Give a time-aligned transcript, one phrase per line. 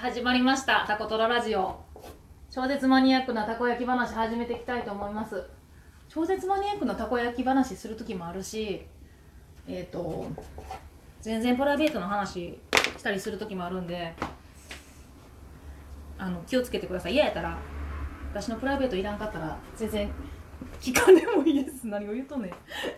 [0.00, 0.84] 始まりました。
[0.86, 1.80] タコトララジオ。
[2.52, 5.42] 超絶マニアックなたこ焼き話始めていきたいと思います。
[6.08, 8.86] 超絶マニアックなたこ焼き話する時もあるし
[9.66, 10.26] えっ、と
[11.20, 12.60] 全然プライベートの話
[12.96, 14.14] したりする時もあるんで
[16.16, 17.14] あの気をつけてください。
[17.14, 17.58] 嫌やったら
[18.32, 20.12] 私のプライベートいらんかったら全然
[20.80, 21.88] 聞かんでもいいです。
[21.88, 22.52] 何を言うとね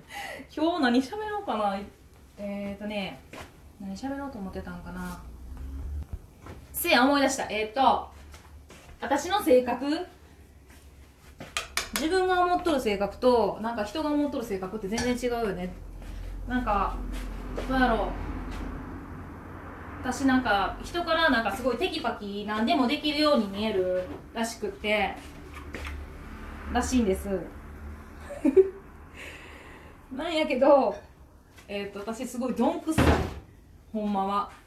[0.50, 1.78] 今日何喋ろうかな。
[2.38, 3.20] えっ、ー、とね
[3.78, 5.20] 何喋ろうと思ってたんかな。
[6.76, 7.44] せや思い出した。
[7.48, 8.06] えっ、ー、と
[9.00, 10.06] 私の性格。
[11.94, 15.72] 自分が思っとる性格となんか人が思っとる性格って全然違うよね。
[16.46, 16.94] なんか
[17.68, 18.08] どうやろう。
[20.02, 25.16] 私なんか人からなんかすごいテキパキ何でもできるように見えるらしくて
[26.74, 27.40] らしいんです。
[30.12, 30.94] なんやけど
[31.68, 33.06] えっ、ー、と私すごいどんくさい。
[33.94, 34.65] ほんまは。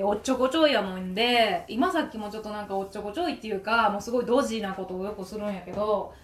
[0.00, 6.14] でおっちょこちょいやもんで今さっきもちょっとなんかおっちょこちょいっていうかもうすごいドジなことをよくするんやけど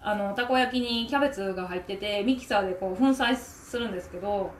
[0.00, 4.50] あのたこ焼きにキャベツが入っててミキサーでこう粉砕するんですけど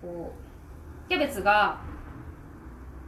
[0.00, 1.80] こうキャベツが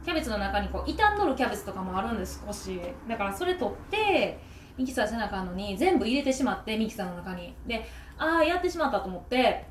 [0.03, 2.81] キャベツの中にこう傷んどるキャベツとかもあるんです少し。
[3.07, 4.37] だからそれ取って
[4.77, 7.55] ミキサーせなあかんのに全部入れてしまってミキサーの中に。
[7.65, 7.85] で
[8.17, 9.65] ああやってしまったと思って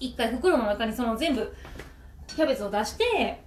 [0.00, 1.54] 一回袋の中にその全部
[2.26, 3.42] キャベツを出して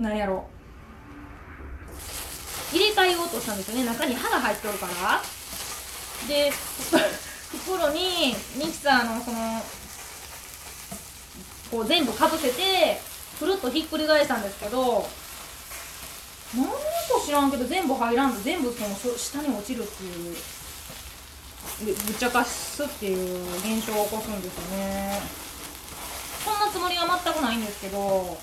[0.00, 0.48] なんやろ。
[2.72, 3.84] 入れ替えようとしたんですよね。
[3.84, 5.22] 中に歯が入っとるから。
[6.28, 6.52] で
[7.50, 9.62] 袋にミキサーのその
[11.70, 13.00] こう全部かぶせて
[13.38, 15.08] くるっとひっくり返したんですけど
[16.54, 16.72] 何か
[17.24, 20.36] 知らんけど全部入らんと全部その下に落ちるっていう
[21.86, 25.22] でぶっちゃかすっていう現象を起こすんですよね。
[26.44, 28.38] そんなつもりは全くないんですけど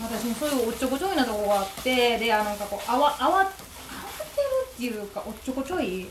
[0.00, 3.52] 私もそういうおっちょこちょいなとこがあってであなんかこうあわあわ慌て
[4.42, 6.06] るっていうかおっちょこちょい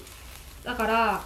[0.64, 1.24] だから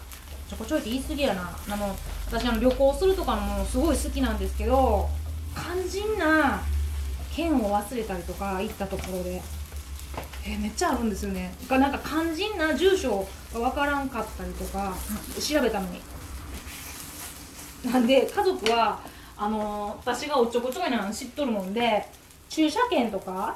[0.50, 1.58] ちょこちょいって言い過ぎやな。
[1.70, 1.96] あの
[2.28, 5.08] 私あの旅行するとかもすごい好きなんですけど
[5.56, 6.62] 肝心な
[7.36, 9.42] 剣を忘れたりとか行ったところで。
[10.46, 11.54] えー、めっちゃあるんですよね。
[11.68, 14.96] がなんか肝心な住所が分からんかったりとか
[15.40, 16.02] 調べたのに。
[17.86, 19.00] なんで家族は
[19.38, 22.06] あのー、私がおっちょこちょいなの知っとるもんで
[22.50, 23.56] 駐車券とか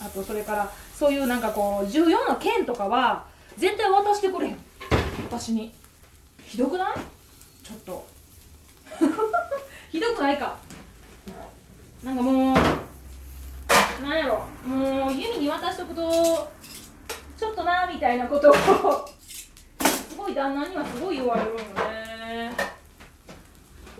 [0.00, 3.24] あとそれからそういうなんかこう重要な券とかは
[3.56, 4.56] 絶対渡してくれへん。
[5.30, 5.72] 私に。
[6.44, 6.96] ひどくない？
[7.62, 8.06] ちょっと。
[9.90, 10.56] ひどくないか。
[12.02, 14.44] なんかもうなんやろ。
[14.66, 16.48] もうユミに渡しとくと
[17.38, 18.54] ちょっとなみたいなことを。
[19.84, 22.52] すごい旦那にはすごい言われるんよね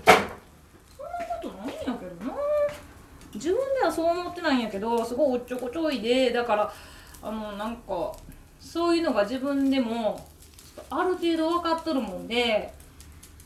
[0.04, 0.20] そんな
[1.40, 2.34] ことないんやけどな
[3.34, 6.70] 自分ではそう思ってないんやけどすごいおっちょこちょいでだから
[7.22, 8.12] あのなんか
[8.60, 10.28] そういうのが自分でも
[10.90, 12.74] ある程度分かっとるもんで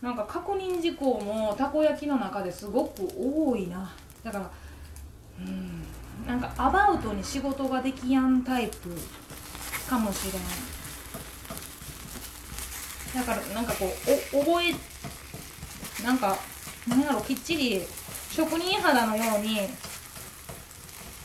[0.03, 3.93] なんか確認事項もたこ焼きの中ですごく多いな。
[4.25, 4.51] だから
[5.39, 5.85] うん
[6.27, 8.91] なんかアバウトに仕事ができやんタイプ
[9.89, 10.43] かもしれん。
[13.15, 14.75] だからなんかこうお覚え
[16.05, 16.37] なんか
[16.89, 17.83] なんやろきっちり
[18.31, 19.61] 職人肌のように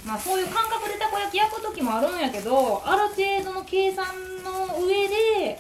[0.06, 4.06] まあそういう感覚でたこ焼き焼く時もあるんやけどある程度の計算
[4.44, 5.60] の上で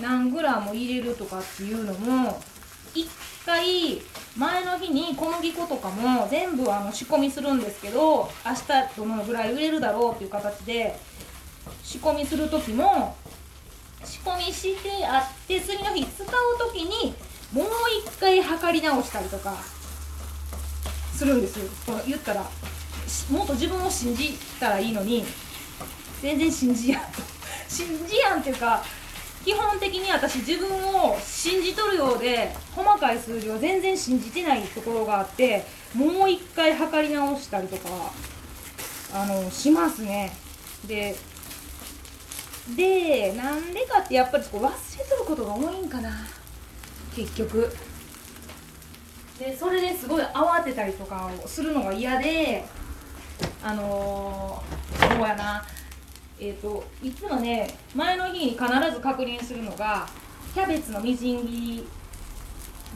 [0.00, 2.40] 何グラム入れるとかっていうのも
[2.94, 3.06] 一
[3.44, 4.00] 回
[4.36, 10.98] 前の日に小麦粉とかも全部あの仕込みするんですけど明日どのぐらい売れるだろうっていう形で
[11.82, 13.14] 仕込みする時も
[14.04, 16.28] 仕込みしてあって次の日使う
[16.72, 17.14] 時に
[17.52, 17.66] もう
[18.06, 19.54] 一回測り直したりとか
[21.14, 21.66] するんですよ。
[22.06, 22.44] 言ったら
[23.30, 25.24] もっと自分を信じたらいいのに
[26.20, 27.02] 全然信じやん
[27.68, 28.82] 信じやんっていうか
[29.44, 35.64] 基本的に私自分を信じとるようで細かい数字を全然信じてないところがあって
[35.94, 38.12] もう一回測り直したりとか
[39.12, 40.32] あのしますね。
[40.88, 41.14] で
[42.74, 46.10] でなんでかってやっぱりこう忘れとることが多いんかな。
[47.14, 47.70] 結局。
[49.38, 52.64] でそれですごい慌てたりとかをするのが嫌で
[53.64, 55.64] あのー、そうやな。
[56.38, 60.06] えーと、いつもね前の日に必ず確認するのが
[60.52, 61.88] キャベツのみじん切り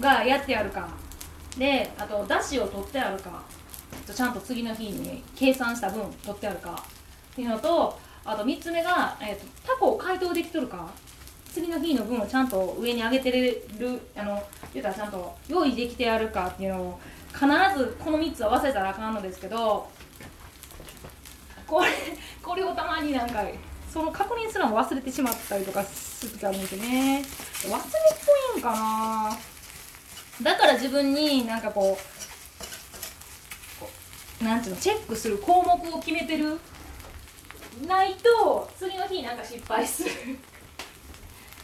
[0.01, 0.89] がやってあるか。
[1.57, 3.43] であとだしを取ってあるか。
[4.15, 6.85] ちゃんと次の日に計算した分取ってあるか。
[7.33, 10.91] っていうのとあと3つ目が、えーと、タコを解凍できとるか。
[11.51, 14.43] 次の日の分をちゃんと上に上げてるあの
[14.75, 17.01] 言うたらちゃんと用意できてあるかっていうのを
[17.33, 19.89] 必ずこの3つは忘れたらあかんのですけど
[21.69, 21.91] これ
[22.43, 23.45] これをたまになんか
[23.93, 27.23] その確認すらも忘れてしまったりとかする時あるんですよね。
[27.65, 27.81] 忘れっ
[28.53, 29.37] ぽいんかな。
[30.43, 31.99] だから自分になんかこ
[34.41, 36.59] うなんていうのチェックする項目を決めてる
[37.87, 40.11] ないと次の日なんか失敗する。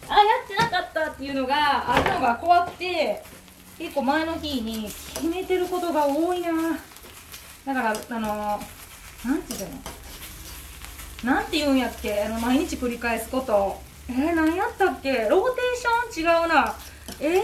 [0.07, 3.23] あやってなかったっていうのがあるのが怖くて
[3.79, 4.85] 結構前の日に
[5.15, 6.53] 決めてることが多いな。
[7.65, 8.61] だからあの
[9.25, 9.94] なんて言うの？
[11.25, 12.23] なんて言うんやっけ？
[12.23, 13.81] あの毎日繰り返すこと。
[14.11, 15.27] えー、何やったっけ？
[15.31, 16.75] ローテーション違うな。
[17.19, 17.41] え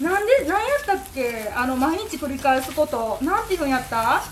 [0.00, 1.52] ー、なんで何やったっけ？
[1.54, 3.18] あの毎日繰り返すこと。
[3.22, 4.22] なんて言うんやった？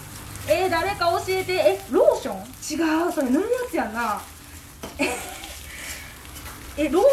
[0.48, 1.52] えー、誰か教えて。
[1.52, 2.38] えローション？
[3.04, 3.12] 違う。
[3.12, 4.22] それ塗るやつやんな。
[6.78, 7.08] えローテ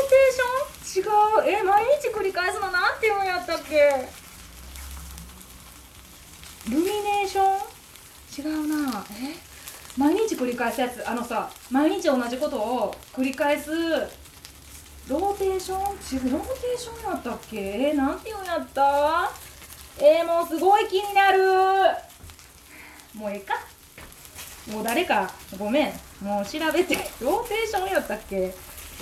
[0.95, 1.49] ーション？
[1.49, 1.57] 違う。
[1.59, 2.71] え毎日繰り返すの？
[2.71, 4.07] なんて言うんやったっけ？
[6.69, 7.43] ルミネーショ
[8.45, 8.51] ン？
[8.51, 9.05] 違うな。
[9.11, 9.52] え？
[9.97, 11.07] 毎日繰り返すやつ。
[11.07, 13.71] あのさ毎日同じことを繰り返す
[15.07, 15.79] ローテーション？
[15.79, 17.57] 違うローテーションやったっけ？
[17.57, 19.31] えー、なんて言うんやった？
[19.99, 21.39] えー、もうすごい気になる。
[23.13, 23.53] もうええか。
[24.71, 25.29] もう誰か。
[25.59, 25.93] ごめん。
[26.21, 26.95] もう調べて。
[27.21, 28.53] ローテーションやったっけ？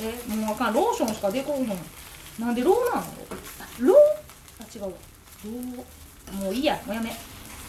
[0.02, 0.74] えもうあかん。
[0.74, 1.68] ローションしか出こへん。
[2.40, 3.08] なんでローなの
[3.80, 3.98] ロー？
[4.60, 4.90] あ違うわ。
[5.46, 6.44] ロー。
[6.44, 6.82] もういいや。
[6.86, 7.12] もうやめ。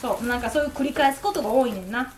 [0.01, 0.27] そう。
[0.27, 2.13] なんかそういう繰り返すことが多いねんな。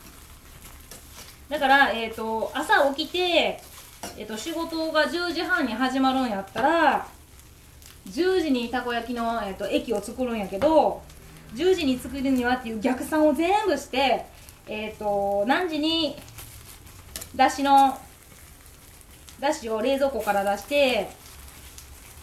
[1.54, 3.18] だからえっ、ー、と朝起きて
[4.18, 7.06] えっ、ー、と仕事が10時半に始まるんやったら
[8.08, 11.00] 10時にたこ焼きの、えーと、駅を作るんやけど
[11.54, 14.26] 10時に作るにはっていう逆算を全部して
[14.66, 16.16] えっ、と何時に
[17.36, 18.00] だしの
[19.38, 21.08] だしを冷蔵庫から出して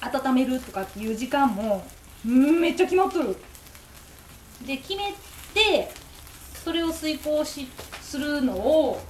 [0.01, 1.85] 温めるとかっていう時間も
[2.25, 3.37] めっちゃ決まっとる。
[4.67, 5.13] で決め
[5.53, 5.89] て
[6.65, 7.69] それを遂行し
[8.01, 9.01] するのを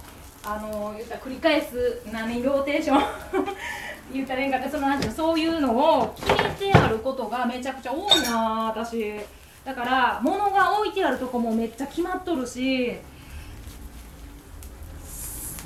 [0.44, 3.02] あの言った繰り返す何ローテーション？
[4.14, 9.16] 言ったらええんかってその話そういうのを決めてあることがめちゃくちゃ多いな私。
[9.64, 12.98] だから物が置いてあるとこもめっちゃ決まっとるし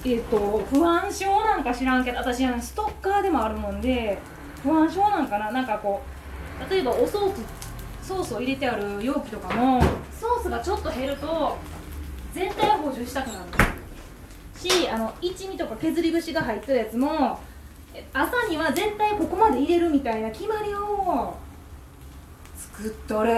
[0.04, 4.20] えーと、不安症なんか知らんけど私ストッカーでもあるもんで
[4.62, 5.52] 不安症なんかな？
[5.52, 6.02] なんかこ
[6.68, 7.34] う例えばおソー
[8.04, 9.82] スソースを入れてある容器とかも
[10.20, 11.58] ソースがちょっと減ると
[12.34, 13.65] 全体を補充したくなる。
[14.70, 17.40] しあの一味とか削り節が入ってるやつも
[18.14, 21.36] 朝には全体ここまで入れるみたいな決まりを
[22.56, 23.32] 作っとる。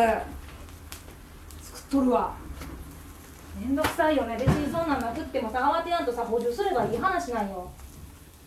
[1.61, 2.33] 作っとるわ。
[3.59, 4.35] めんどくさいよね。
[4.37, 7.69] 別にそんなんなくってもさ慌てやんとさ補充すればいい話なんよ。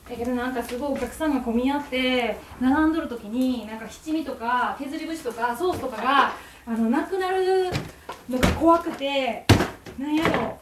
[0.09, 6.33] だけどなんかすごいお客さんが混み合って並んどる時になんか七味とか削り節とかソースとかが
[6.67, 7.71] あのなくなる
[8.29, 9.47] のが怖くて
[9.97, 10.60] なんやろ。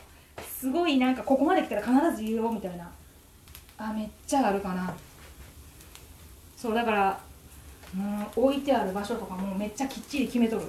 [0.58, 2.90] すごいなんかここまで来たら必ず言おうみたいな。
[3.78, 4.92] あめっちゃあるかな。
[6.56, 7.20] そうだから
[7.94, 10.64] うん置いてある場所とかもめっちゃきっちり決めとる。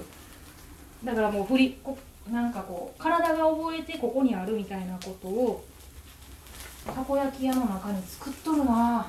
[1.04, 1.98] だからもう振りこ
[2.32, 5.66] なんかこう体が覚えてここにあるみたいなことを
[6.86, 9.08] たこ焼き屋の中に作っとるな。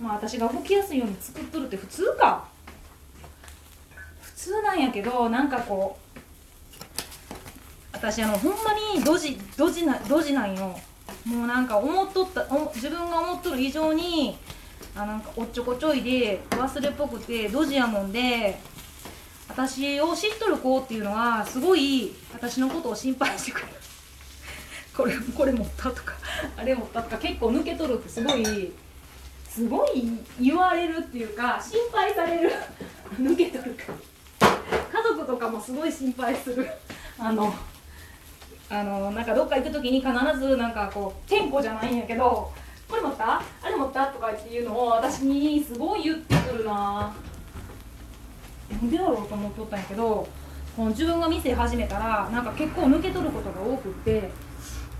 [0.00, 2.48] まあ私が動きやすいように作っとるって普通か。
[4.22, 6.11] 普通なんやけどなんかこう
[8.02, 8.58] 私あのほんま
[8.96, 10.76] にドジドジなドジなんよ。
[11.24, 12.44] もうなんか思っとった
[12.74, 14.36] 自分が思っとる以上に
[14.96, 18.58] あなんかおっちょこちょいで忘れっぽくてドジやもんで
[19.48, 23.72] 私を知っとる子っていうのはすごい私のことを心配してくれる。
[24.96, 26.14] これこれ持ったとか
[26.56, 28.72] あれ持ったとか結構抜けとるってすごい
[29.48, 32.52] すごい言われるっていうか心配される。
[33.20, 33.92] 抜けとるか
[34.92, 36.68] 家族とかもすごい心配する。
[37.16, 37.54] あの
[38.72, 42.50] あのなんかどっか行く時に必ずなんかこう店舗じゃないんやけど
[42.88, 43.42] これ持った？
[43.62, 44.06] あれ持った？
[44.06, 47.14] とかっていうのを私にすごい言ってくるな。
[48.70, 50.26] なんでだろうと思っとったんやけど
[50.74, 54.30] この自分が店始めたらなんか結構抜け取ることが多くって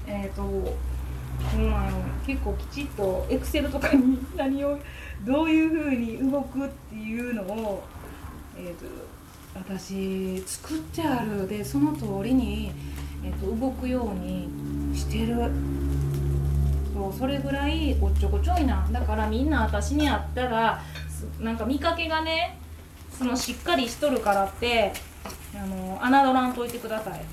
[0.07, 4.79] えっ、ー、とうなんよ結構きちっとエクセルとかに何を
[5.25, 7.83] どういうふうに動くっていうのを、
[8.59, 8.85] えーと、
[9.55, 11.49] 私作ってある。
[11.49, 12.73] でその通りに、
[13.83, 14.49] くように
[14.97, 15.51] してる。
[16.95, 18.87] そうそれぐらいおっちょこちょいな。
[18.93, 20.81] だからみんな私に会ったら
[21.41, 22.59] なんか見かけがね
[23.11, 24.93] そのしっかりしとるからって
[25.57, 27.25] あの侮らんといてください。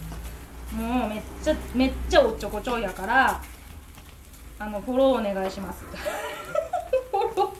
[0.75, 3.41] もうめっちゃめっちゃおっちょこちょいやから
[4.57, 5.85] あのフォローお願いします。
[7.11, 7.53] フォロ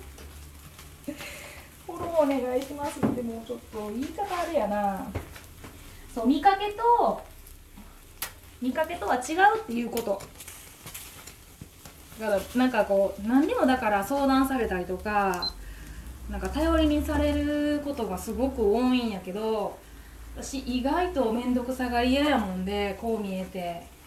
[1.05, 1.13] ー。
[1.85, 5.05] フォローお願いしますってもうちょっと言い方あれやな。
[6.15, 7.28] そう見かけと
[8.61, 10.21] 見かけとは違うっていうこと。
[12.19, 15.53] だからなんかこう何でもだから相談されたりとか
[16.29, 19.77] なんか頼りにされることがすごく多いんやけど
[20.35, 23.99] 私意外と面倒くさがり屋やもんでこう見えて。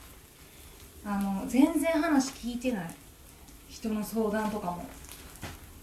[1.05, 2.91] あの全然話聞いてない。
[3.69, 4.87] 人の相談とかも。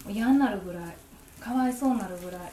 [0.08, 0.96] 嫌になるぐらい。
[1.38, 2.40] かわいそうになるぐらい。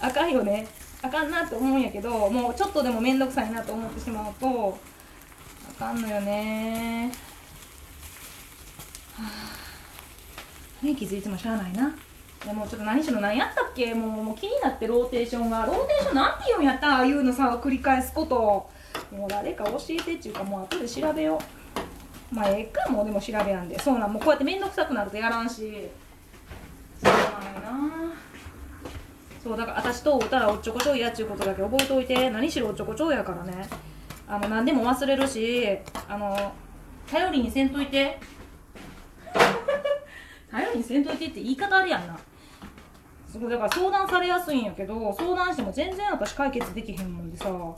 [0.00, 0.66] あかんよね。
[1.00, 4.78] あかんなって思うんやけどもうちょっとでも面倒くさいなと思ってしまうと
[5.70, 7.12] あかんのよね。
[9.14, 9.22] は
[10.82, 10.84] あ。
[10.84, 11.94] ね気づいてもしゃあないな。
[12.44, 13.94] でもちょっと何しろ何やったっけ？
[13.94, 15.66] もうもう気になってローテーションが。
[15.66, 16.96] ローテーションなんて言うんやった？
[16.96, 18.68] ああいうのさ繰り返すこと。
[19.16, 21.40] もう誰か教えてっていうかもう後で調べよ
[22.32, 22.34] う。
[22.34, 22.90] まあええか。
[22.90, 23.78] もうでも調べやんで。
[23.78, 24.12] そうなん。
[24.12, 25.88] もうこうやって面倒くさくなるとやらんし
[27.02, 27.22] そうなん
[27.54, 28.14] やな
[29.48, 33.66] そうだから私とおたらおっちょこちょいやっちゅうことだけ覚えておいて何しろおっちょこちょいやからね。
[34.28, 35.66] あの何でも忘れるし
[36.06, 36.52] あの
[37.10, 38.20] 頼りにせんといて。
[40.52, 42.18] 頼りにせんといてって言い方あるやんな。
[43.32, 47.48] そうだから相談されやすいんやけど相談しても全然私解決できへんもんでさ。
[47.48, 47.74] うん。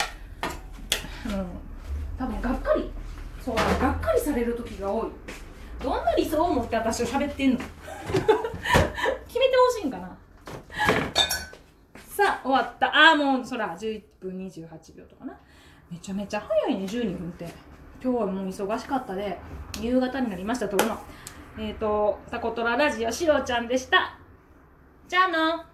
[2.19, 2.91] 多分がっかり。
[3.41, 3.63] そうが
[3.93, 5.09] っかりされる時が多い。
[5.81, 7.59] どんな理想を持って私と喋ってんの？
[9.29, 10.20] 決めてほしいんかな。
[12.21, 12.95] さあ終わった。
[12.95, 15.35] ああもうそら11分28秒とかな。
[15.91, 17.49] めちゃめちゃ早いね12分って。
[18.03, 19.39] 今日はもう忙しかったで
[19.81, 20.99] 夕方になりました撮るの。
[21.59, 24.19] えっ、ー、とタコトララジオしろちゃんでした。
[25.09, 25.65] じゃあの